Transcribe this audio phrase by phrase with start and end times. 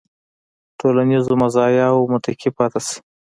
[0.79, 2.97] ټولنیزو مزایاوو متکي پاتې شي.